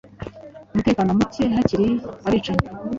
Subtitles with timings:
[0.71, 1.87] umutekano mucye hakiri
[2.27, 2.65] abicanyi